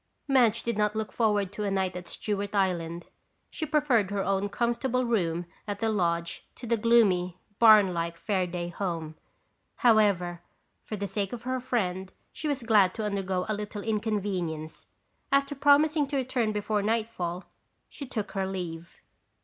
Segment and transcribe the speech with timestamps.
[0.27, 3.05] Madge did not look forward to a night at Stewart Island.
[3.51, 8.69] She preferred her own comfortable room at the lodge to the gloomy, barn like Fairaday
[8.73, 9.13] home.
[9.75, 10.41] However,
[10.83, 14.87] for the sake of her friend, she was glad to undergo a little inconvenience.
[15.31, 17.43] After promising to return before nightfall,
[17.87, 18.97] she took her leave.